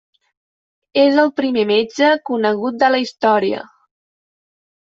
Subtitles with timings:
[1.01, 3.63] És el primer metge conegut de la història.